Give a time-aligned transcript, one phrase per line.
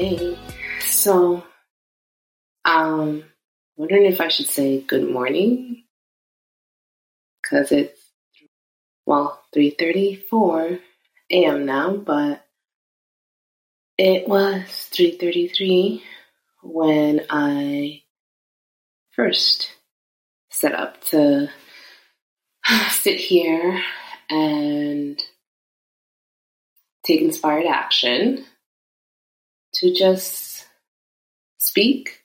[0.00, 0.38] Okay,
[0.80, 1.44] so
[2.64, 3.22] um,
[3.76, 5.84] wondering if I should say good morning
[7.42, 8.00] because it's
[9.04, 10.80] well 3:34
[11.30, 11.66] a.m.
[11.66, 12.46] now, but
[13.98, 16.00] it was 3:33
[16.62, 18.00] when I
[19.10, 19.70] first
[20.48, 21.50] set up to
[22.88, 23.82] sit here
[24.30, 25.22] and
[27.04, 28.46] take inspired action
[29.80, 30.66] to just
[31.58, 32.20] speak,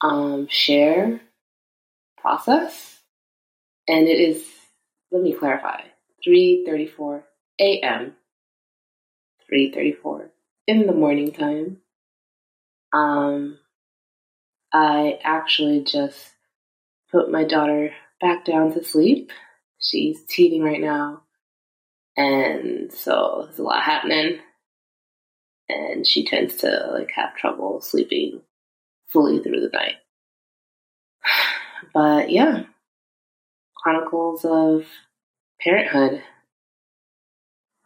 [0.00, 1.20] um, share,
[2.18, 3.00] process.
[3.88, 4.46] And it is,
[5.10, 5.80] let me clarify,
[6.26, 7.22] 3.34
[7.60, 8.14] a.m.,
[9.52, 10.28] 3.34
[10.68, 11.78] in the morning time.
[12.92, 13.58] Um,
[14.72, 16.30] I actually just
[17.10, 19.32] put my daughter back down to sleep.
[19.80, 21.22] She's teething right now.
[22.16, 24.38] And so there's a lot happening
[25.68, 28.40] and she tends to like have trouble sleeping
[29.08, 29.96] fully through the night.
[31.92, 32.64] But yeah,
[33.76, 34.86] chronicles of
[35.60, 36.22] parenthood.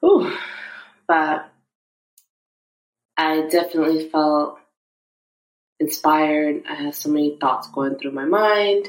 [0.05, 0.33] Ooh,
[1.07, 1.53] but
[3.17, 4.59] I definitely felt
[5.81, 6.63] inspired.
[6.69, 8.89] I have so many thoughts going through my mind.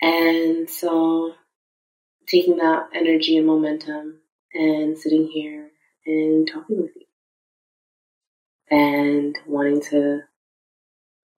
[0.00, 1.34] And so
[2.26, 4.20] taking that energy and momentum
[4.54, 5.70] and sitting here
[6.06, 7.07] and talking with you
[8.70, 10.20] and wanting to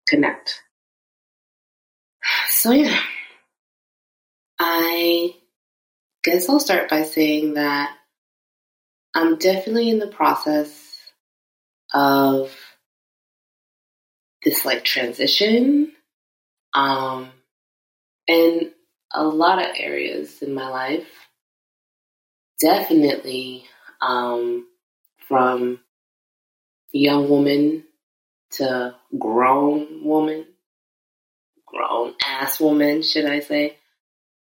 [0.07, 0.61] connect.
[2.49, 2.99] So, yeah,
[4.59, 5.35] I
[6.23, 7.95] guess I'll start by saying that
[9.15, 10.97] I'm definitely in the process
[11.93, 12.51] of
[14.43, 15.91] this like transition
[16.73, 17.29] um
[18.27, 18.71] in
[19.13, 21.07] a lot of areas in my life
[22.59, 23.65] definitely
[24.01, 24.67] um
[25.27, 25.79] from
[26.91, 27.83] young woman
[28.51, 30.45] to grown woman,
[31.65, 33.77] grown ass woman, should I say,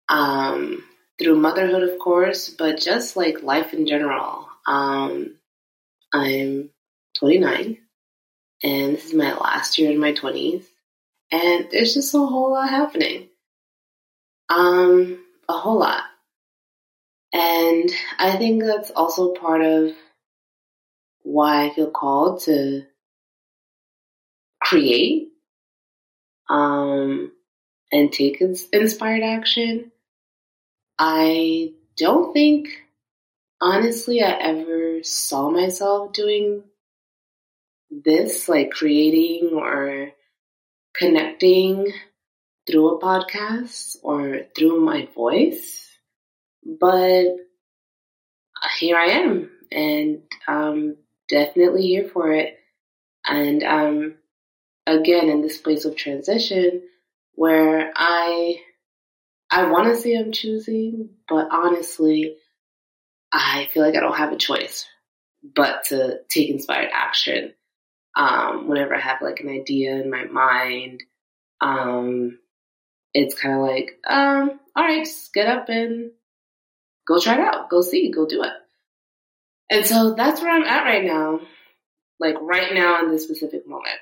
[0.08, 0.84] um,
[1.18, 4.48] through motherhood, of course, but just like life in general.
[4.66, 5.36] Um,
[6.12, 6.70] I'm
[7.18, 7.78] 29
[8.62, 10.64] and this is my last year in my 20s
[11.30, 13.28] and there's just a whole lot happening.
[14.48, 16.04] Um, a whole lot.
[17.32, 19.92] And I think that's also part of
[21.26, 22.84] why I feel called to
[24.62, 25.32] create
[26.48, 27.32] um,
[27.90, 28.40] and take
[28.72, 29.90] inspired action.
[31.00, 32.68] I don't think,
[33.60, 36.62] honestly, I ever saw myself doing
[37.90, 40.12] this, like creating or
[40.94, 41.92] connecting
[42.68, 45.88] through a podcast or through my voice.
[46.64, 47.34] But
[48.78, 49.50] here I am.
[49.72, 50.96] And um,
[51.28, 52.58] definitely here for it.
[53.26, 54.14] And um,
[54.86, 56.82] again, in this place of transition
[57.34, 58.60] where I
[59.50, 62.36] I want to say I'm choosing, but honestly,
[63.32, 64.86] I feel like I don't have a choice
[65.54, 67.54] but to take inspired action.
[68.16, 71.02] Um, whenever I have like an idea in my mind,
[71.60, 72.38] um,
[73.12, 76.10] it's kind of like, um, all right, just get up and
[77.06, 78.52] go try it out, go see, go do it.
[79.70, 81.40] And so that's where I'm at right now.
[82.18, 83.98] Like right now in this specific moment.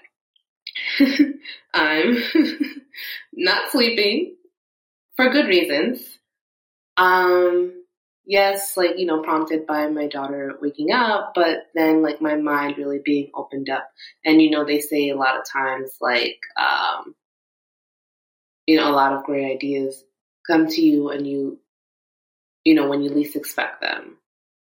[1.75, 2.23] I'm
[3.33, 4.37] not sleeping
[5.17, 6.19] for good reasons.
[6.97, 7.85] Um,
[8.25, 12.79] yes, like, you know, prompted by my daughter waking up, but then like my mind
[12.79, 13.89] really being opened up.
[14.25, 17.15] And, you know, they say a lot of times like, um,
[18.67, 20.05] you know, a lot of great ideas
[20.47, 21.59] come to you and you,
[22.65, 24.19] you know, when you least expect them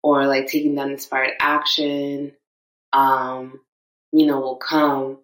[0.01, 2.33] or like taking that inspired action,
[2.93, 3.59] um,
[4.11, 5.19] you know, will come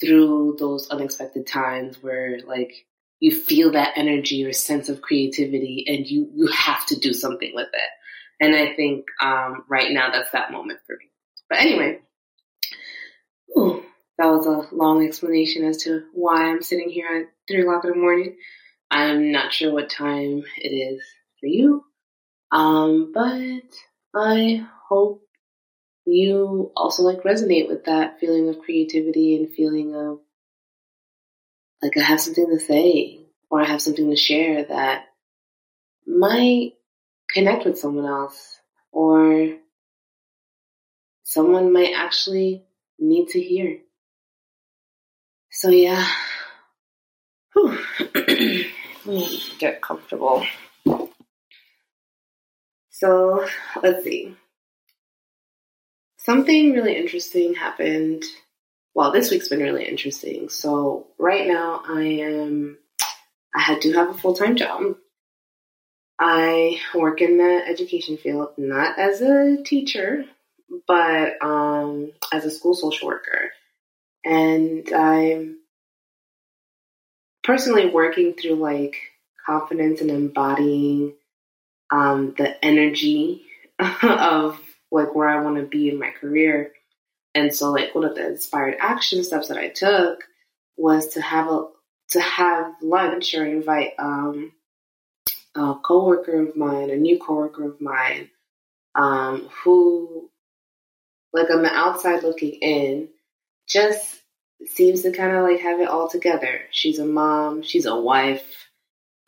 [0.00, 2.86] through those unexpected times where like
[3.20, 7.52] you feel that energy or sense of creativity and you, you have to do something
[7.54, 7.90] with it.
[8.40, 11.10] And I think, um, right now that's that moment for me.
[11.48, 12.00] But anyway,
[13.56, 13.84] ooh,
[14.18, 17.90] that was a long explanation as to why I'm sitting here at three o'clock in
[17.90, 18.36] the morning.
[18.90, 21.02] I'm not sure what time it is
[21.40, 21.84] for you.
[22.50, 23.62] Um, but
[24.14, 25.22] I hope
[26.04, 30.18] you also like resonate with that feeling of creativity and feeling of
[31.80, 33.20] like I have something to say
[33.50, 35.06] or I have something to share that
[36.06, 36.72] might
[37.30, 38.60] connect with someone else
[38.90, 39.56] or
[41.22, 42.64] someone might actually
[42.98, 43.78] need to hear.
[45.50, 46.06] So yeah.
[49.04, 50.44] Let me get comfortable.
[53.02, 53.48] So
[53.82, 54.36] let's see.
[56.18, 58.22] something really interesting happened.
[58.94, 60.48] Well, this week's been really interesting.
[60.50, 62.78] So right now I am,
[63.54, 64.96] I do have a full time job.
[66.20, 70.24] I work in the education field, not as a teacher,
[70.86, 73.50] but um, as a school social worker.
[74.24, 75.58] And I'm
[77.42, 78.94] personally working through like
[79.44, 81.14] confidence and embodying
[81.92, 83.42] um, the energy
[84.02, 84.58] of
[84.90, 86.72] like where I want to be in my career.
[87.34, 90.24] And so like one of the inspired action steps that I took
[90.76, 91.66] was to have a
[92.10, 94.52] to have lunch or invite um,
[95.54, 98.28] a coworker of mine, a new coworker of mine,
[98.94, 100.30] um, who
[101.32, 103.08] like on the outside looking in,
[103.66, 104.20] just
[104.66, 106.62] seems to kind of like have it all together.
[106.70, 108.44] She's a mom, she's a wife,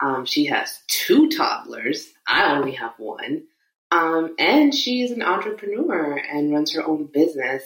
[0.05, 2.13] um, she has two toddlers.
[2.29, 3.45] I only have one.
[3.91, 7.63] Um, and she is an entrepreneur and runs her own business.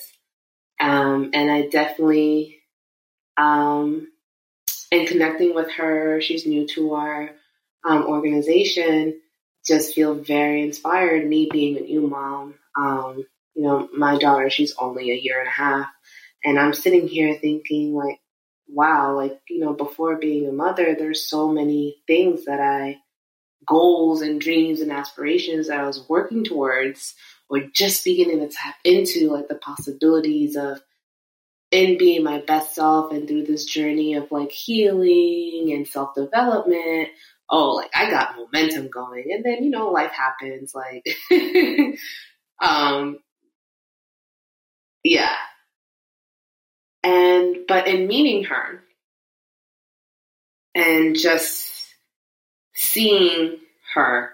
[0.79, 2.61] Um, and I definitely,
[3.37, 4.07] um,
[4.93, 7.31] in connecting with her, she's new to our
[7.85, 9.21] um, organization,
[9.67, 11.27] just feel very inspired.
[11.27, 13.25] Me being a new mom, um,
[13.55, 15.89] you know, my daughter, she's only a year and a half.
[16.45, 18.21] And I'm sitting here thinking, like,
[18.69, 22.99] wow, like, you know, before being a mother, there's so many things that I,
[23.67, 27.15] goals and dreams and aspirations that I was working towards
[27.49, 30.81] or just beginning to tap into, like the possibilities of
[31.71, 37.09] in being my best self and through this journey of like healing and self development.
[37.51, 39.25] Oh, like I got momentum going.
[39.33, 40.75] And then, you know, life happens.
[40.75, 41.07] Like,
[42.63, 43.19] um,
[45.05, 45.35] yeah,
[47.03, 48.83] and, but in meeting her
[50.75, 51.95] and just
[52.75, 53.59] seeing
[53.95, 54.33] her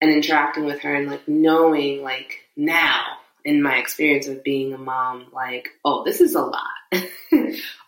[0.00, 4.78] and interacting with her and like knowing like now in my experience of being a
[4.78, 6.66] mom, like, oh, this is a lot.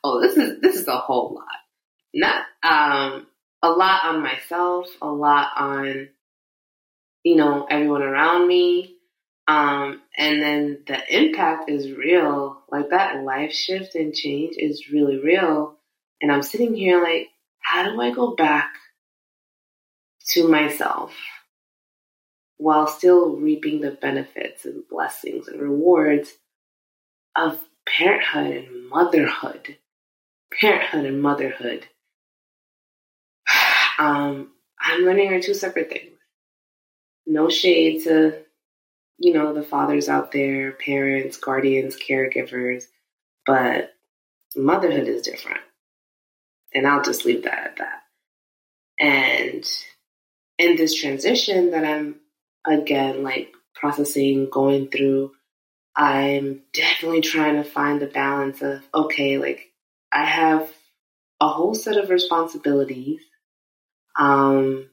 [0.05, 1.45] oh, this is, this is a whole lot.
[2.13, 3.27] Not, um,
[3.63, 6.09] a lot on myself, a lot on,
[7.23, 8.94] you know, everyone around me,
[9.47, 12.63] um, and then the impact is real.
[12.71, 15.77] Like that life shift and change is really real.
[16.21, 17.29] And I'm sitting here like,
[17.61, 18.73] how do I go back
[20.29, 21.15] to myself
[22.57, 26.33] while still reaping the benefits and blessings and rewards
[27.37, 29.77] of parenthood and motherhood?
[30.59, 31.87] Parenthood and motherhood.
[33.97, 34.51] Um,
[34.81, 36.19] I'm learning are two separate things.
[37.27, 38.44] No shade to
[39.19, 42.85] you know, the fathers out there, parents, guardians, caregivers,
[43.47, 43.95] but
[44.57, 45.61] motherhood is different.
[46.75, 48.03] And I'll just leave that at that.
[48.99, 49.65] And
[50.59, 52.17] in this transition that I'm
[52.67, 55.33] again like processing, going through,
[55.97, 59.71] I'm definitely trying to find the balance of okay, like
[60.13, 60.69] I have
[61.41, 63.21] a whole set of responsibilities
[64.17, 64.89] um,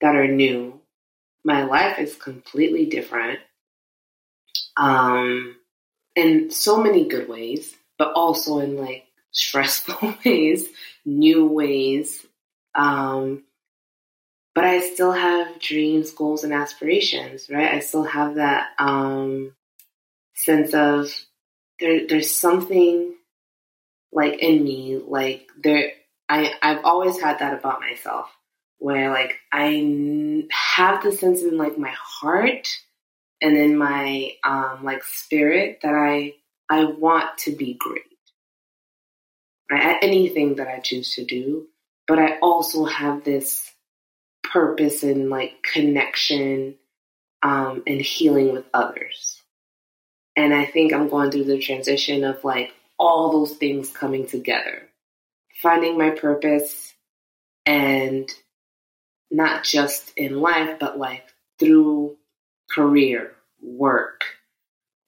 [0.00, 0.73] that are new
[1.44, 3.38] my life is completely different
[4.76, 5.56] um,
[6.16, 10.68] in so many good ways, but also in like stressful ways,
[11.04, 12.24] new ways.
[12.74, 13.44] Um,
[14.54, 17.74] but I still have dreams, goals, and aspirations, right?
[17.74, 19.54] I still have that um,
[20.34, 21.12] sense of
[21.80, 22.06] there.
[22.06, 23.14] There's something
[24.12, 25.92] like in me, like there.
[26.28, 28.30] I I've always had that about myself
[28.78, 32.68] where like I have the sense in like my heart
[33.40, 36.34] and in my um, like spirit that I
[36.70, 38.02] I want to be great
[39.70, 41.66] right at anything that I choose to do,
[42.06, 43.70] but I also have this
[44.42, 46.76] purpose and like connection
[47.42, 49.42] um, and healing with others.
[50.36, 54.88] And I think I'm going through the transition of like all those things coming together,
[55.62, 56.92] finding my purpose
[57.66, 58.32] and
[59.34, 61.24] not just in life, but like
[61.58, 62.16] through
[62.70, 64.24] career, work,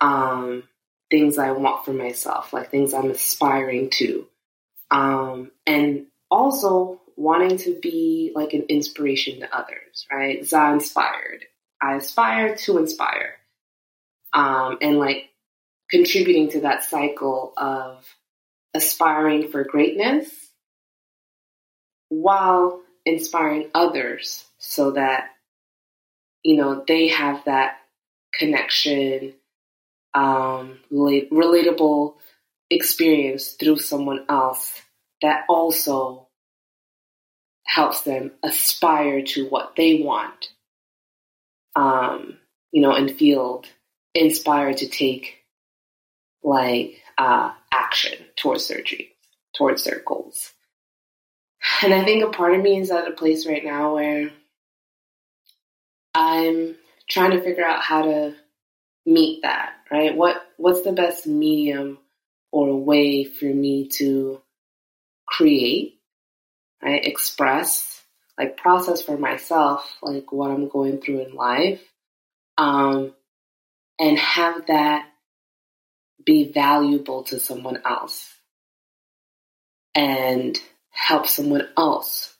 [0.00, 0.64] um,
[1.10, 4.26] things I want for myself, like things I'm aspiring to.
[4.90, 10.44] Um, and also wanting to be like an inspiration to others, right?
[10.44, 11.44] Za inspired.
[11.80, 13.36] I aspire to inspire.
[14.32, 15.30] Um, and like
[15.88, 18.04] contributing to that cycle of
[18.74, 20.28] aspiring for greatness
[22.08, 25.30] while inspiring others so that
[26.42, 27.78] you know they have that
[28.34, 29.32] connection
[30.14, 32.14] um, relate- relatable
[32.70, 34.82] experience through someone else
[35.22, 36.28] that also
[37.64, 40.48] helps them aspire to what they want
[41.76, 42.38] um,
[42.72, 43.64] you know and feel
[44.14, 45.38] inspired to take
[46.42, 49.10] like uh, action towards their dreams,
[49.56, 50.52] towards their goals.
[51.82, 54.30] And I think a part of me is at a place right now where
[56.14, 56.76] I'm
[57.08, 58.34] trying to figure out how to
[59.04, 60.16] meet that, right?
[60.16, 61.98] What what's the best medium
[62.50, 64.40] or way for me to
[65.26, 66.00] create,
[66.82, 67.04] right?
[67.04, 68.02] Express,
[68.38, 71.82] like process for myself, like what I'm going through in life.
[72.58, 73.12] Um,
[73.98, 75.06] and have that
[76.24, 78.34] be valuable to someone else
[79.94, 80.58] and
[80.96, 82.34] help someone else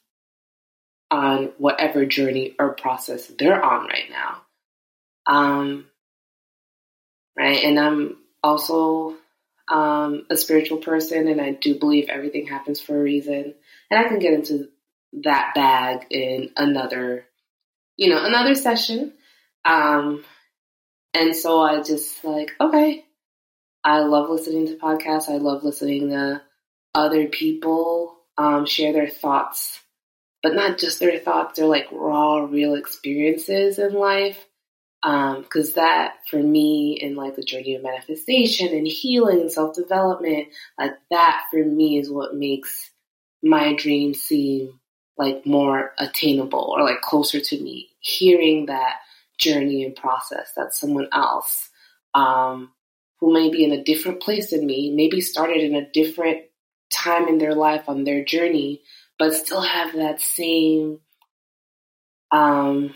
[1.11, 4.43] on whatever journey or process they're on right now.
[5.27, 5.87] Um,
[7.37, 7.63] right.
[7.63, 9.15] And I'm also
[9.69, 13.55] um, a spiritual person, and I do believe everything happens for a reason.
[13.91, 14.69] And I can get into
[15.25, 17.27] that bag in another,
[17.97, 19.13] you know, another session.
[19.65, 20.25] Um,
[21.13, 23.05] and so I just like, okay,
[23.85, 25.29] I love listening to podcasts.
[25.29, 26.43] I love listening to
[26.95, 29.81] other people um, share their thoughts,
[30.43, 34.47] but not just their thoughts, they're like raw, real experiences in life.
[35.03, 39.77] Because um, that, for me, in like the journey of manifestation and healing and self
[39.77, 42.91] development, like that for me is what makes
[43.43, 44.81] my dreams seem
[45.17, 47.91] like more attainable or like closer to me.
[48.01, 48.97] Hearing that
[49.39, 51.71] journey and process that someone else
[52.15, 52.73] um,
[53.21, 56.43] who may be in a different place than me, maybe started in a different
[56.91, 58.83] time in their life on their journey,
[59.19, 61.01] but still have that same,
[62.31, 62.95] um,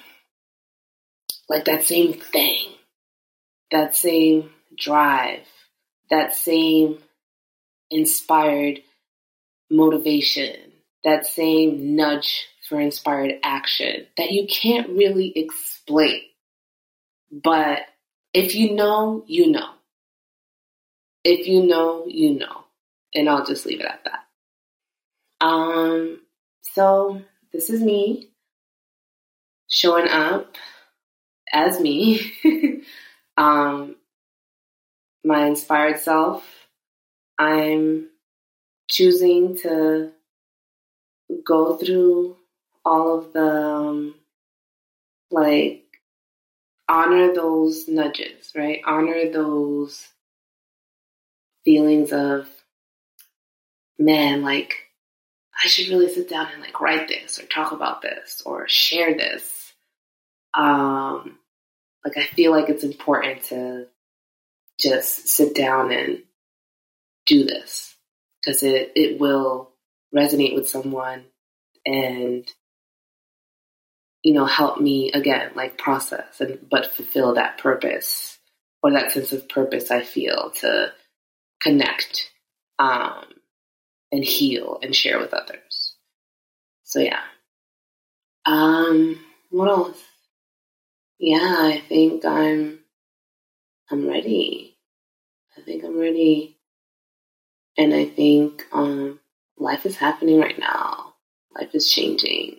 [1.48, 2.72] like that same thing,
[3.70, 5.46] that same drive,
[6.10, 6.98] that same
[7.90, 8.80] inspired
[9.70, 10.72] motivation,
[11.04, 16.22] that same nudge for inspired action that you can't really explain.
[17.32, 17.80] But
[18.32, 19.70] if you know, you know.
[21.24, 22.64] If you know, you know.
[23.14, 25.44] And I'll just leave it at that.
[25.44, 26.20] Um,
[26.62, 28.30] so this is me
[29.68, 30.56] showing up
[31.52, 32.20] as me.
[33.36, 33.96] um,
[35.24, 36.44] my inspired self.
[37.38, 38.08] I'm
[38.90, 40.12] choosing to
[41.44, 42.36] go through
[42.84, 44.14] all of the um,
[45.30, 45.84] like
[46.88, 48.80] honor those nudges, right?
[48.84, 50.08] Honor those
[51.64, 52.48] feelings of,
[54.00, 54.74] man, like,
[55.62, 59.14] I should really sit down and like write this or talk about this or share
[59.14, 59.72] this.
[60.54, 61.38] Um,
[62.04, 63.86] like, I feel like it's important to
[64.80, 66.22] just sit down and
[67.26, 67.94] do this
[68.42, 69.70] because it, it will
[70.14, 71.24] resonate with someone
[71.84, 72.50] and
[74.22, 78.38] you know, help me again, like process and but fulfill that purpose
[78.82, 80.92] or that sense of purpose I feel to
[81.62, 82.30] connect
[82.78, 83.24] um,
[84.12, 85.94] and heal and share with others.
[86.84, 87.22] So yeah.
[88.46, 90.02] Um, what else?
[91.18, 92.80] Yeah, I think I'm
[93.90, 94.76] I'm ready.
[95.56, 96.58] I think I'm ready.
[97.76, 99.20] And I think um
[99.58, 101.14] life is happening right now.
[101.54, 102.58] Life is changing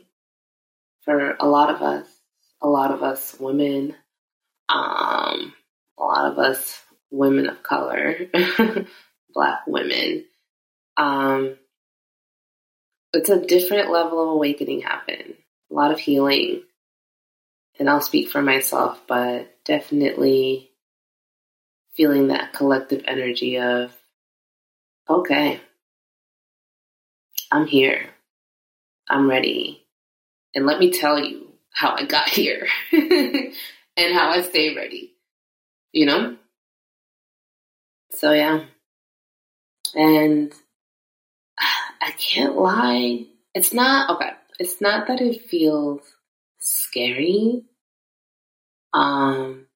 [1.03, 2.07] for a lot of us,
[2.61, 3.95] a lot of us women,
[4.69, 5.53] um,
[5.97, 8.17] a lot of us women of color,
[9.33, 10.25] black women,
[10.97, 11.57] um,
[13.13, 15.35] it's a different level of awakening happen.
[15.69, 16.63] A lot of healing.
[17.79, 20.71] And I'll speak for myself, but definitely
[21.95, 23.91] feeling that collective energy of,
[25.09, 25.59] okay,
[27.51, 28.09] I'm here.
[29.09, 29.85] I'm ready.
[30.55, 35.13] And let me tell you how I got here and how I stay ready.
[35.91, 36.37] You know?
[38.11, 38.65] So, yeah.
[39.95, 40.53] And
[42.01, 43.27] I can't lie.
[43.53, 44.31] It's not, okay.
[44.59, 46.01] It's not that it feels
[46.59, 47.63] scary.
[48.93, 49.67] Um,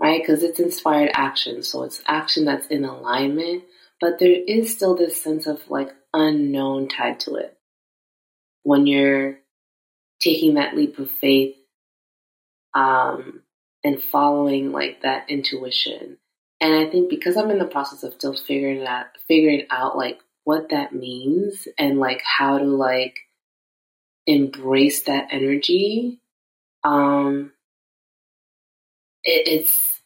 [0.00, 0.20] right?
[0.20, 1.62] Because it's inspired action.
[1.62, 3.64] So it's action that's in alignment,
[4.00, 7.56] but there is still this sense of like unknown tied to it
[8.62, 9.38] when you're
[10.20, 11.56] taking that leap of faith
[12.74, 13.42] um,
[13.84, 16.18] and following like that intuition.
[16.60, 20.20] And I think because I'm in the process of still figuring out figuring out like
[20.46, 23.16] what that means and like how to like
[24.26, 26.20] embrace that energy,
[26.84, 27.52] um,
[29.24, 30.02] it, it's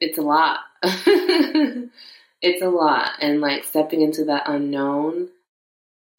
[0.00, 0.60] it's a lot.
[2.42, 5.28] it's a lot, and like stepping into that unknown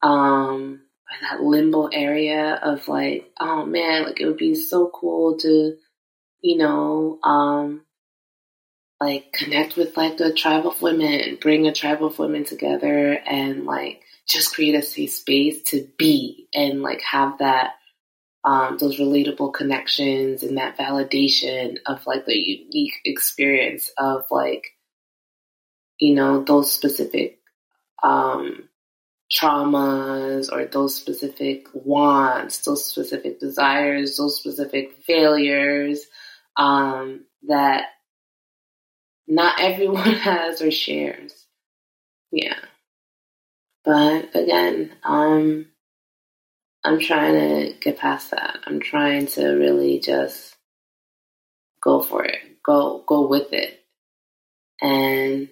[0.03, 0.81] um,
[1.21, 5.75] that limbo area of like, oh man, like it would be so cool to
[6.41, 7.83] you know, um,
[8.99, 13.65] like connect with like a tribe of women, bring a tribe of women together and
[13.65, 17.71] like just create a safe space to be and like have that
[18.43, 24.67] um, those relatable connections and that validation of like the unique experience of like
[25.99, 27.39] you know those specific
[28.01, 28.69] um,
[29.31, 36.05] traumas or those specific wants, those specific desires, those specific failures
[36.57, 37.85] um, that
[39.29, 41.45] not everyone has or shares.
[42.31, 42.57] Yeah.
[43.85, 45.67] But again, um,
[46.83, 48.57] I'm trying to get past that.
[48.65, 50.55] I'm trying to really just
[51.81, 52.39] go for it.
[52.65, 53.79] Go go with it.
[54.81, 55.49] And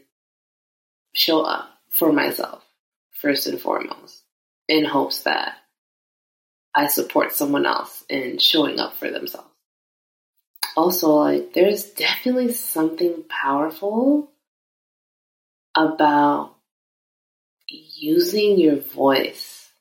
[1.13, 2.63] show up for myself
[3.11, 4.23] first and foremost
[4.69, 5.55] in hopes that
[6.75, 9.49] I support someone else in showing up for themselves.
[10.77, 14.31] Also, like, there's definitely something powerful
[15.75, 16.55] about
[17.67, 19.71] using your voice.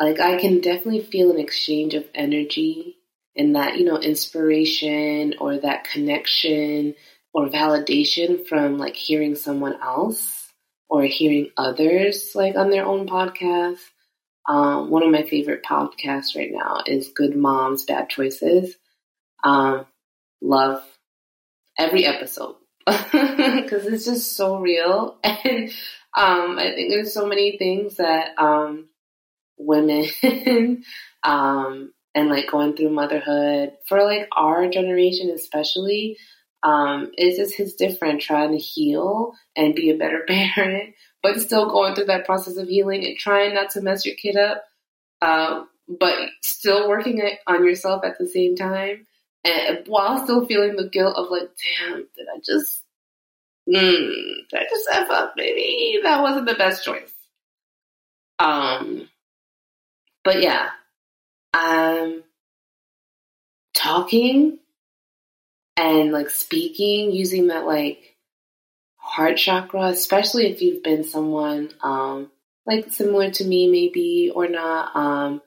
[0.00, 2.96] Like, I can definitely feel an exchange of energy
[3.36, 6.94] and that, you know, inspiration or that connection
[7.34, 10.50] or validation from like hearing someone else
[10.88, 13.80] or hearing others like on their own podcast.
[14.48, 18.74] Um, one of my favorite podcasts right now is Good Moms, Bad Choices.
[19.44, 19.84] Um,
[20.44, 20.84] love
[21.78, 25.18] every episode because it's just so real.
[26.16, 28.88] And um, I think there's so many things that um,
[29.58, 30.06] women
[31.24, 36.16] um, and like going through motherhood for like our generation, especially,
[36.62, 41.68] um, it's just his different trying to heal and be a better parent, but still
[41.68, 44.62] going through that process of healing and trying not to mess your kid up,
[45.20, 49.04] uh, but still working on yourself at the same time,
[49.86, 52.82] while still feeling the guilt of like, damn, did I just,
[53.68, 55.34] mm, did I just f up?
[55.36, 57.12] Maybe that wasn't the best choice.
[58.38, 59.08] Um,
[60.24, 60.70] but yeah,
[61.52, 62.22] um,
[63.74, 64.58] talking
[65.76, 68.16] and like speaking using that like
[68.96, 72.30] heart chakra, especially if you've been someone um,
[72.66, 75.42] like similar to me, maybe or not, um,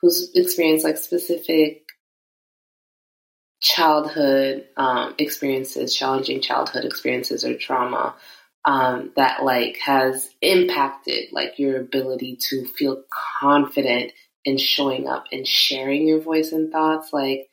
[0.00, 1.85] who's experienced like specific
[3.66, 8.14] childhood um, experiences, challenging childhood experiences or trauma
[8.64, 13.02] um, that like has impacted like your ability to feel
[13.40, 14.12] confident
[14.44, 17.12] in showing up and sharing your voice and thoughts.
[17.12, 17.48] Like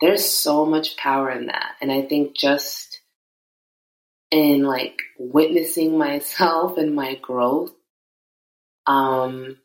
[0.00, 1.76] there's so much power in that.
[1.80, 3.00] And I think just
[4.32, 7.72] in like witnessing myself and my growth,
[8.88, 9.58] um,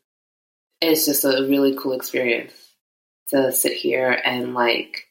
[0.80, 2.52] it's just a really cool experience
[3.30, 5.08] to sit here and like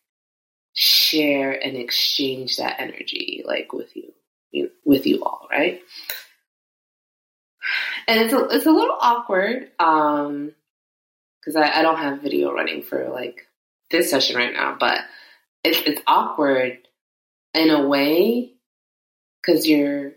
[0.81, 4.11] share and exchange that energy like with you,
[4.49, 5.79] you with you all, right?
[8.07, 10.53] And it's a it's a little awkward, um,
[11.39, 13.45] because I, I don't have video running for like
[13.91, 15.01] this session right now, but
[15.63, 16.79] it's it's awkward
[17.53, 18.53] in a way
[19.39, 20.13] because you're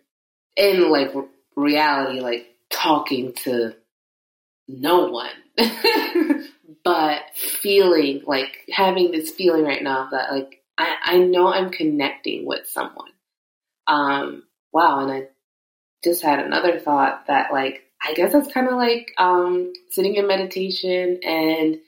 [0.57, 1.12] in like
[1.57, 3.74] reality, like talking to
[4.66, 5.29] no one,
[6.85, 12.44] but feeling like having this feeling right now that like I, I know I'm connecting
[12.47, 13.11] with someone.
[13.87, 15.29] Um, wow, and I
[16.03, 20.27] just had another thought that like I guess it's kind of like um, sitting in
[20.27, 21.79] meditation and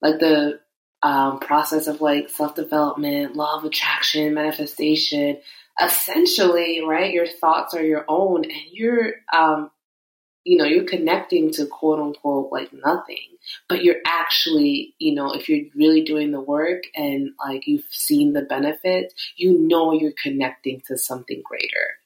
[0.00, 0.60] like the
[1.02, 5.38] um, process of like self development, law of attraction, manifestation.
[5.82, 9.70] Essentially, right, your thoughts are your own, and you're, um,
[10.44, 15.48] you know, you're connecting to quote unquote like nothing, but you're actually, you know, if
[15.48, 20.82] you're really doing the work and like you've seen the benefits, you know, you're connecting
[20.86, 21.98] to something greater.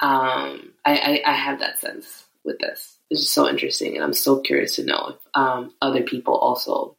[0.00, 2.98] Um, I, I, I have that sense with this.
[3.10, 6.96] It's just so interesting, and I'm so curious to know if um, other people also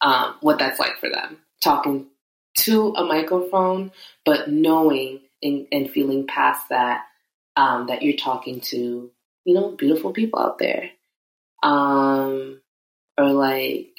[0.00, 1.38] um, what that's like for them.
[1.62, 2.06] Talking
[2.58, 3.92] to a microphone,
[4.24, 7.02] but knowing and, and feeling past that,
[7.58, 9.10] um, that you're talking to,
[9.44, 10.90] you know, beautiful people out there.
[11.62, 12.62] Um,
[13.18, 13.90] or like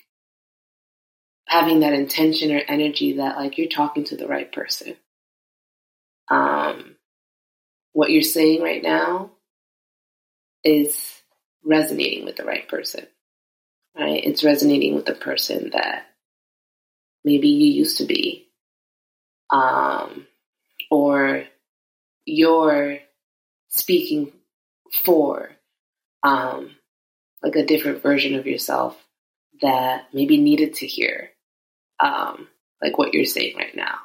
[1.46, 4.96] having that intention or energy that like you're talking to the right person.
[6.32, 6.96] Um,
[7.94, 9.32] what you're saying right now
[10.64, 11.22] is
[11.64, 13.06] resonating with the right person
[13.98, 14.24] right?
[14.24, 16.06] It's resonating with the person that
[17.24, 18.48] maybe you used to be.
[19.50, 20.28] Um,
[20.92, 21.46] or
[22.26, 23.00] you're
[23.70, 24.32] speaking
[25.04, 25.52] for
[26.24, 26.72] um,
[27.42, 28.98] like a different version of yourself
[29.62, 31.30] that maybe needed to hear
[32.00, 32.48] um,
[32.82, 33.98] like what you're saying right now.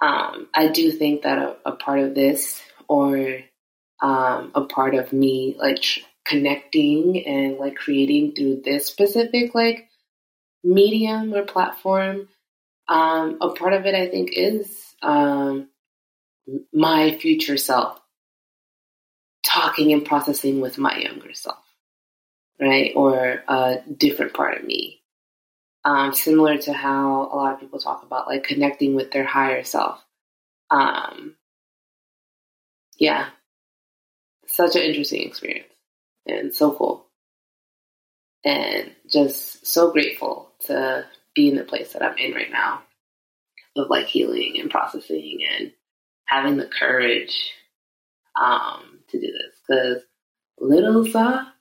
[0.00, 3.40] Um, I do think that a, a part of this, or
[4.00, 9.88] um, a part of me, like tr- connecting and like creating through this specific like
[10.62, 12.28] medium or platform,
[12.88, 15.68] um, a part of it I think is um,
[16.72, 18.00] my future self
[19.48, 21.64] talking and processing with my younger self,
[22.60, 22.92] right?
[22.94, 25.00] Or a different part of me.
[25.84, 29.64] Um, similar to how a lot of people talk about like connecting with their higher
[29.64, 30.04] self.
[30.70, 31.36] Um,
[32.98, 33.28] yeah,
[34.46, 35.72] such an interesting experience
[36.26, 37.06] and so cool.
[38.44, 42.82] And just so grateful to be in the place that I'm in right now
[43.76, 45.72] of like healing and processing and
[46.26, 47.52] having the courage
[48.40, 49.60] um, to do this.
[49.66, 50.02] Because
[50.58, 51.52] little Za,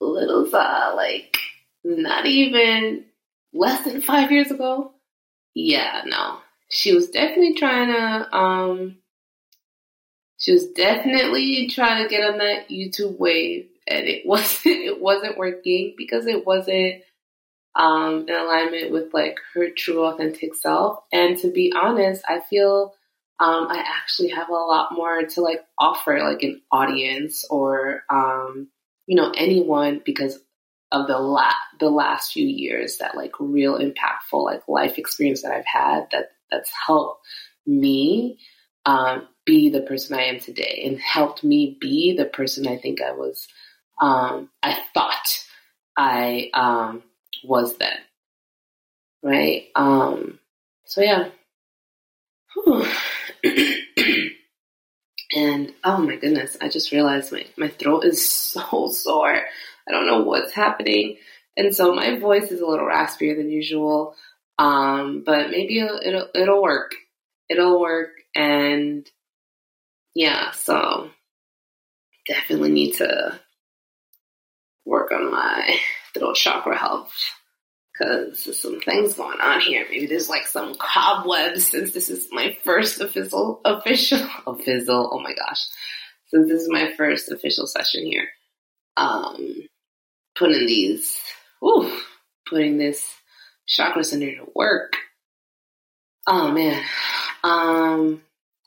[0.00, 1.36] little Za, like
[1.84, 3.04] not even
[3.52, 4.92] less than five years ago,
[5.54, 6.38] yeah, no.
[6.68, 8.98] She was definitely trying to, um,
[10.38, 15.38] she was definitely trying to get on that YouTube wave and it wasn't, it wasn't
[15.38, 17.02] working because it wasn't,
[17.74, 20.98] um, in alignment with like her true authentic self.
[21.12, 22.95] And to be honest, I feel
[23.38, 28.68] um, I actually have a lot more to like offer like an audience or um,
[29.06, 30.38] you know anyone because
[30.90, 35.52] of the la- the last few years that like real impactful like life experience that
[35.52, 37.26] I've had that that's helped
[37.66, 38.38] me
[38.86, 43.02] um, be the person I am today and helped me be the person I think
[43.02, 43.46] I was
[44.00, 45.44] um, I thought
[45.96, 47.02] I um,
[47.44, 47.96] was then.
[49.22, 49.64] Right?
[49.74, 50.38] Um,
[50.86, 51.28] so yeah
[55.34, 59.42] and oh my goodness, I just realized my, my throat is so sore.
[59.88, 61.18] I don't know what's happening.
[61.56, 64.14] And so my voice is a little raspier than usual.
[64.58, 66.94] Um, but maybe it'll, it'll, work.
[67.48, 68.10] It'll work.
[68.34, 69.08] And
[70.14, 71.10] yeah, so
[72.26, 73.38] definitely need to
[74.84, 75.78] work on my
[76.14, 77.12] throat chakra health
[77.98, 79.86] because there's some things going on here.
[79.90, 85.34] Maybe there's like some cobwebs since this is my first official, official, official, oh my
[85.34, 85.66] gosh,
[86.28, 88.28] since this is my first official session here.
[88.96, 89.62] Um,
[90.36, 91.18] putting these,
[91.60, 92.00] whew,
[92.48, 93.04] putting this
[93.66, 94.94] chakra center to work.
[96.26, 96.82] Oh man.
[97.44, 98.22] Um,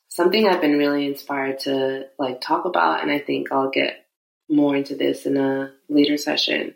[0.07, 4.05] something I've been really inspired to like talk about, and I think I'll get
[4.49, 6.73] more into this in a later session,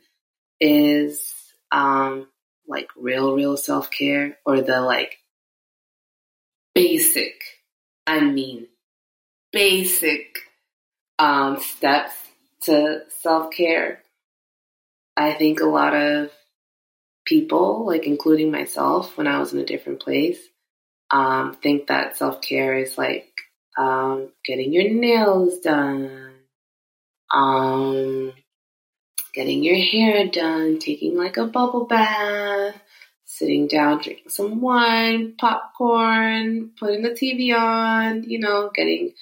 [0.60, 1.34] is
[1.72, 2.28] um,
[2.68, 5.18] like real, real self care or the like
[6.74, 7.42] basic,
[8.08, 8.68] I mean,
[9.52, 10.38] basic
[11.20, 12.16] um, steps
[12.62, 14.02] to self care.
[15.16, 16.32] I think a lot of
[17.26, 20.40] people, like including myself when I was in a different place,
[21.12, 23.30] um, think that self care is like
[23.78, 26.34] um, getting your nails done,
[27.34, 28.34] um,
[29.34, 32.80] getting your hair done, taking like a bubble bath,
[33.26, 39.14] sitting down, drinking some wine, popcorn, putting the TV on, you know, getting,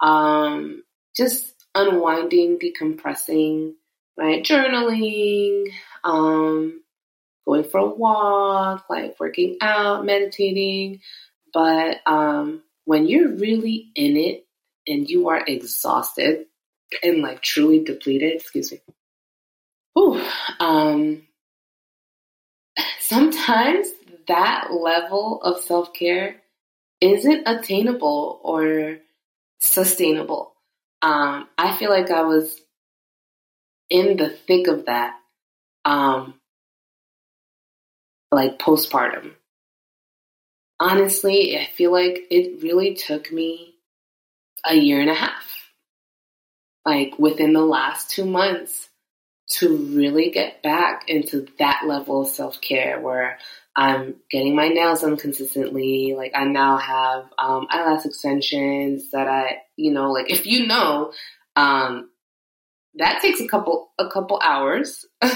[0.00, 0.82] um,
[1.16, 3.74] just unwinding, decompressing,
[4.16, 4.44] right?
[4.44, 5.72] Journaling,
[6.04, 6.80] um,
[7.44, 11.00] going for a walk, like working out, meditating.
[11.52, 14.46] But, um, when you're really in it
[14.86, 16.46] and you are exhausted
[17.02, 18.80] and like truly depleted, excuse me,
[19.98, 20.22] Ooh,
[20.60, 21.22] um,
[23.00, 23.88] sometimes
[24.28, 26.36] that level of self care
[27.00, 28.98] isn't attainable or
[29.60, 30.54] sustainable.
[31.02, 32.60] Um, I feel like I was
[33.88, 35.14] in the thick of that,
[35.84, 36.34] um,
[38.30, 39.32] like postpartum.
[40.78, 43.74] Honestly, I feel like it really took me
[44.64, 45.46] a year and a half.
[46.86, 48.89] Like within the last two months
[49.50, 53.38] to really get back into that level of self care where
[53.76, 56.14] I'm getting my nails done consistently.
[56.16, 61.12] Like I now have um, eyelash extensions that I, you know, like if you know,
[61.56, 62.10] um,
[62.96, 65.30] that takes a couple a couple hours, and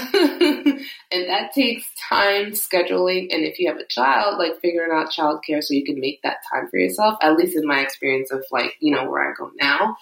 [1.11, 3.33] that takes time scheduling.
[3.33, 6.37] And if you have a child, like figuring out childcare so you can make that
[6.51, 7.17] time for yourself.
[7.21, 9.95] At least in my experience of like you know where I go now.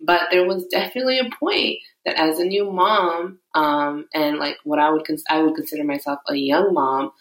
[0.00, 4.78] But there was definitely a point that as a new mom, um, and like what
[4.78, 7.12] I would cons- I would consider myself a young mom,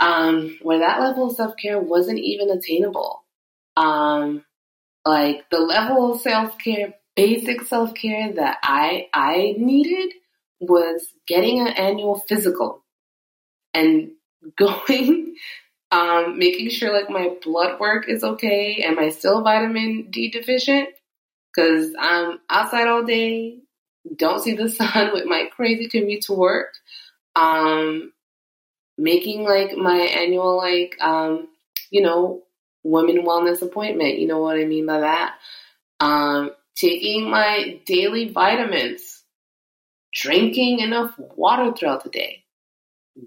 [0.00, 3.24] um, where that level of self care wasn't even attainable.
[3.76, 4.44] Um,
[5.06, 10.14] like the level of self care, basic self care that I I needed
[10.60, 12.84] was getting an annual physical,
[13.74, 14.12] and
[14.56, 15.36] going,
[15.90, 18.82] um, making sure like my blood work is okay.
[18.84, 20.88] Am I still vitamin D deficient?
[21.54, 23.60] Because I'm outside all day,
[24.16, 26.74] don't see the sun with my crazy commute to work.
[27.36, 28.12] Um,
[28.96, 31.48] making like my annual like um,
[31.90, 32.42] you know
[32.82, 34.18] women wellness appointment.
[34.18, 35.36] You know what I mean by that.
[36.00, 39.22] Um, taking my daily vitamins,
[40.12, 42.44] drinking enough water throughout the day,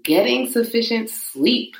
[0.02, 1.76] getting sufficient sleep.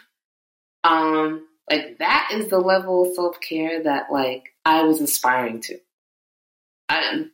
[0.85, 5.79] Um, like that is the level of self care that like I was aspiring to.
[6.89, 7.27] I,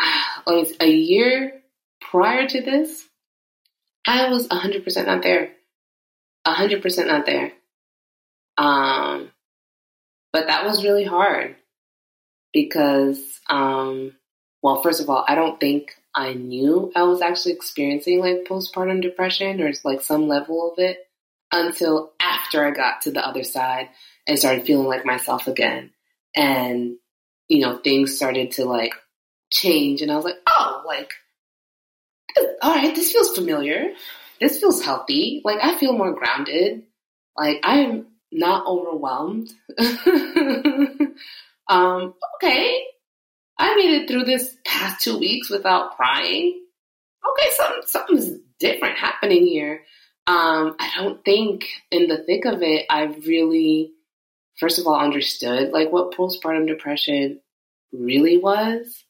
[0.46, 1.62] like a year
[2.00, 3.08] prior to this,
[4.06, 5.52] I was 100% not there.
[6.46, 7.52] 100% not there.
[8.56, 9.30] Um,
[10.32, 11.56] but that was really hard
[12.52, 14.12] because, um,
[14.62, 19.00] well, first of all, I don't think I knew I was actually experiencing like postpartum
[19.02, 20.98] depression or like some level of it
[21.52, 23.88] until after I got to the other side
[24.26, 25.90] and started feeling like myself again.
[26.34, 26.96] And,
[27.48, 28.94] you know, things started to like
[29.50, 31.12] change and I was like, oh, like,
[32.62, 33.92] all right, this feels familiar.
[34.40, 35.42] This feels healthy.
[35.44, 36.84] Like, I feel more grounded.
[37.36, 39.50] Like, I'm not overwhelmed.
[41.68, 42.84] um, okay.
[43.58, 46.64] I made it through this past two weeks without crying.
[47.28, 49.82] Okay, something, something's different happening here.
[50.26, 53.92] Um, I don't think in the thick of it, I really,
[54.58, 57.40] first of all, understood like what postpartum depression
[57.92, 59.04] really was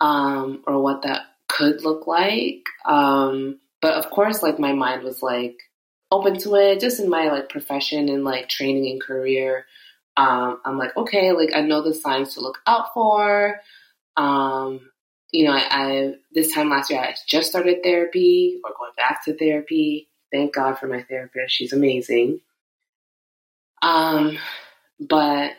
[0.00, 2.62] um, or what that could look like.
[2.84, 5.58] Um, but of course, like my mind was like
[6.10, 9.66] open to it just in my like profession and like training and career.
[10.16, 13.60] Um, I'm like, okay, like I know the signs to look out for.
[14.16, 14.90] Um,
[15.30, 19.24] you know, I, I, this time last year I just started therapy or going back
[19.24, 20.08] to therapy.
[20.32, 22.40] Thank God for my therapist; she's amazing.
[23.80, 24.38] Um,
[24.98, 25.52] but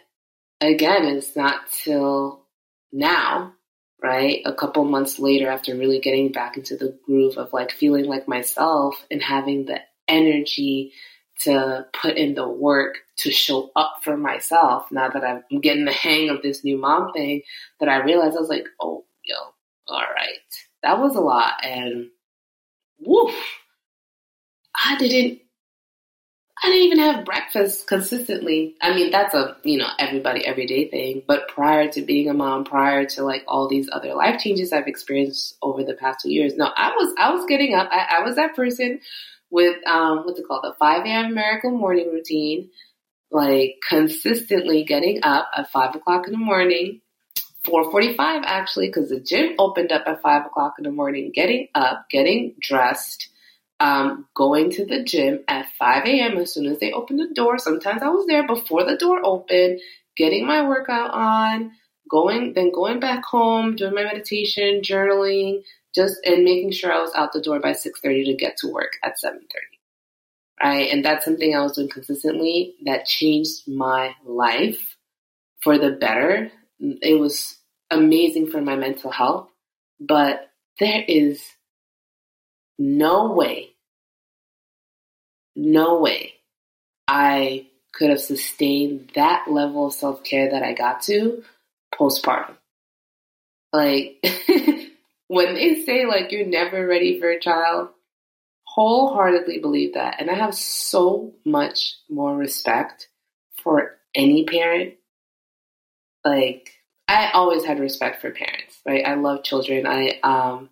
[0.62, 2.46] again, it's not till
[2.92, 3.54] now
[4.02, 4.42] right?
[4.46, 8.28] A couple months later, after really getting back into the groove of like feeling like
[8.28, 10.94] myself and having the energy
[11.40, 15.92] to put in the work to show up for myself, now that I'm getting the
[15.92, 17.42] hang of this new mom thing,
[17.80, 19.36] that I realized I was like, oh, yo,
[19.88, 20.40] all right.
[20.84, 21.66] That was a lot.
[21.66, 22.10] And
[23.00, 23.36] woof,
[24.76, 25.40] I didn't
[26.62, 28.76] I didn't even have breakfast consistently.
[28.82, 31.24] I mean, that's a, you know, everybody everyday thing.
[31.26, 34.88] But prior to being a mom, prior to like all these other life changes I've
[34.88, 37.88] experienced over the past two years, no, I was, I was getting up.
[37.92, 39.00] I, I was that person
[39.50, 40.64] with, um, what's it called?
[40.64, 41.34] The 5 a.m.
[41.34, 42.70] miracle morning routine,
[43.32, 47.00] like consistently getting up at five o'clock in the morning,
[47.64, 52.10] 445 actually, because the gym opened up at five o'clock in the morning, getting up,
[52.10, 53.30] getting dressed,
[53.80, 56.38] um, going to the gym at 5 a.m.
[56.38, 57.58] as soon as they open the door.
[57.58, 59.80] Sometimes I was there before the door opened,
[60.18, 61.72] getting my workout on,
[62.10, 65.64] going, then going back home, doing my meditation, journaling,
[65.96, 68.94] just and making sure I was out the door by 6:30 to get to work
[69.04, 69.80] at 7:30.
[70.62, 74.98] Right, and that's something I was doing consistently that changed my life
[75.62, 76.52] for the better.
[76.80, 77.58] It was
[77.92, 79.50] amazing for my mental health,
[80.00, 81.42] but there is
[82.78, 83.69] no way,
[85.60, 86.34] no way
[87.08, 91.44] I could have sustained that level of self care that I got to
[91.94, 92.56] postpartum.
[93.74, 94.24] Like,
[95.28, 97.90] when they say, like, you're never ready for a child,
[98.64, 100.16] wholeheartedly believe that.
[100.20, 103.10] And I have so much more respect
[103.62, 104.96] for any parent.
[106.24, 106.72] Like,
[107.08, 109.06] I always had respect for parents, right?
[109.06, 109.86] I love children.
[109.88, 110.70] I, um,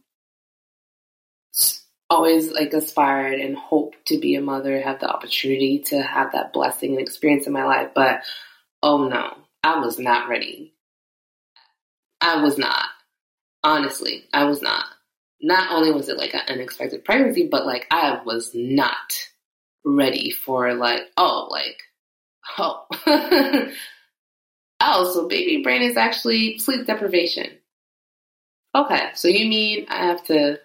[2.10, 6.54] always like aspired and hoped to be a mother, have the opportunity to have that
[6.54, 7.90] blessing and experience in my life.
[7.94, 8.22] But
[8.82, 10.74] oh no, I was not ready.
[12.22, 12.86] I was not.
[13.64, 14.86] Honestly, I was not.
[15.42, 19.14] Not only was it like an unexpected pregnancy, but like I was not
[19.86, 21.78] ready for like, oh, like,
[22.58, 22.86] oh.
[24.80, 27.50] oh, so baby brain is actually sleep deprivation.
[28.74, 30.60] Okay, so you mean I have to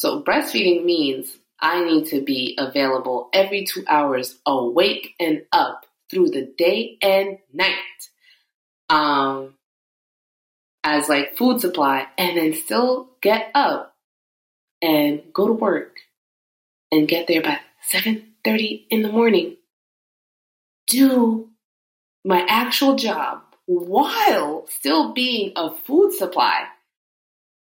[0.00, 6.30] so breastfeeding means I need to be available every two hours, awake and up through
[6.30, 7.74] the day and night.
[8.88, 9.56] Um,
[10.82, 13.94] as like food supply and then still get up
[14.80, 15.98] and go to work
[16.90, 17.60] and get there by
[17.90, 19.58] 7:30 in the morning.
[20.86, 21.50] Do
[22.24, 26.68] my actual job while still being a food supply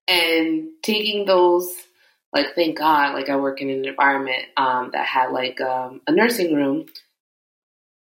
[0.07, 1.86] and taking those
[2.33, 6.13] like thank God, like I work in an environment um, that had like um, a
[6.13, 6.87] nursing room.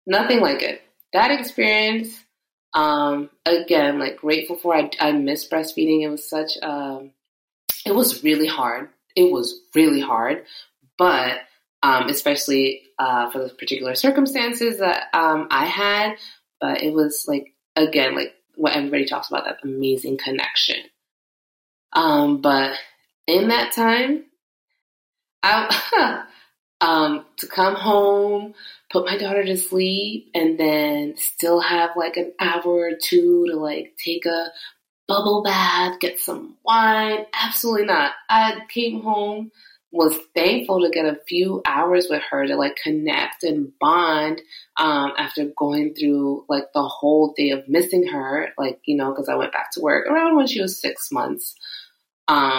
[0.05, 0.81] Nothing like it.
[1.13, 2.23] That experience,
[2.73, 4.75] um, again, like grateful for.
[4.75, 6.01] I, I miss breastfeeding.
[6.03, 6.51] It was such.
[6.61, 7.11] Um,
[7.85, 8.89] it was really hard.
[9.15, 10.45] It was really hard,
[10.97, 11.39] but
[11.81, 16.15] um, especially uh, for the particular circumstances that um, I had.
[16.59, 20.77] But it was like again, like what everybody talks about that amazing connection.
[21.93, 22.75] Um, but
[23.29, 24.25] in that time,
[25.43, 26.23] I
[26.81, 28.53] um, to come home,
[28.91, 33.55] put my daughter to sleep, and then still have like an hour or two to
[33.55, 34.51] like take a
[35.07, 37.25] bubble bath, get some wine.
[37.33, 38.13] Absolutely not.
[38.29, 39.51] I came home
[39.91, 44.41] was thankful to get a few hours with her to like connect and bond
[44.77, 49.27] um, after going through like the whole day of missing her, like, you know, because
[49.29, 51.55] I went back to work around when she was six months.
[52.27, 52.58] Um,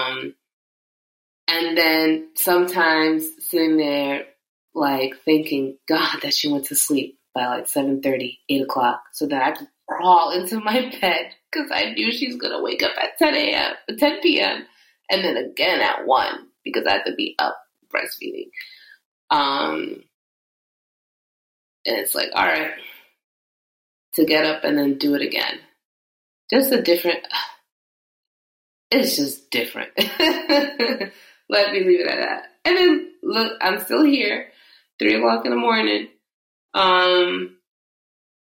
[1.51, 4.25] and then sometimes sitting there,
[4.73, 9.43] like thinking, God, that she went to sleep by like 7.30, 8 o'clock, so that
[9.43, 13.19] I could crawl into my bed because I knew she's going to wake up at
[13.19, 14.65] 10 a.m., 10 p.m.,
[15.11, 16.35] and then again at 1
[16.65, 17.57] because I had to be up
[17.93, 18.51] breastfeeding.
[19.31, 20.05] Um,
[21.85, 22.73] and it's like, all right,
[24.15, 25.59] to get up and then do it again.
[26.49, 27.27] Just a different,
[28.93, 29.91] it's just different.
[31.51, 32.45] Let me leave it at that.
[32.65, 34.53] And then look, I'm still here,
[34.99, 36.09] three o'clock in the morning,
[36.75, 37.57] um,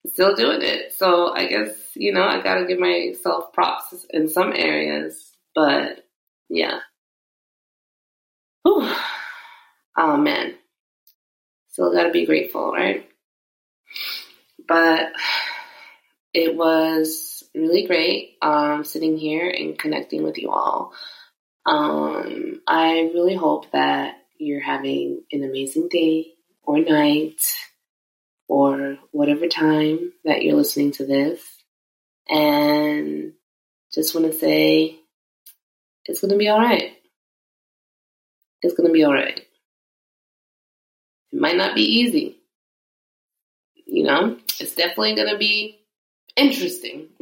[0.08, 0.94] still doing it.
[0.94, 6.06] So I guess, you know, I gotta give myself props in some areas, but
[6.50, 6.80] yeah.
[8.63, 8.91] Whew.
[9.98, 10.56] Oh man.
[11.70, 13.08] Still gotta be grateful, right?
[14.68, 15.12] But
[16.34, 20.94] it was really great um, sitting here and connecting with you all.
[21.65, 27.41] Um, I really hope that you're having an amazing day or night
[28.47, 31.41] or whatever time that you're listening to this.
[32.30, 33.34] And
[33.93, 34.99] just want to say
[36.06, 36.95] it's going to be all right
[38.65, 39.39] it's going to be all right.
[41.32, 42.39] It might not be easy.
[43.86, 45.80] You know, it's definitely going to be
[46.36, 47.08] interesting.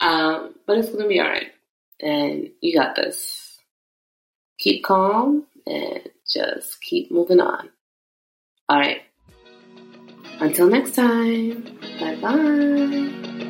[0.00, 1.50] um, but it's going to be all right.
[2.02, 3.58] And you got this.
[4.58, 7.70] Keep calm and just keep moving on.
[8.68, 9.02] All right.
[10.40, 11.78] Until next time.
[11.98, 13.46] Bye bye.